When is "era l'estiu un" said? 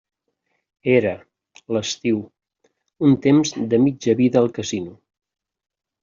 0.99-3.13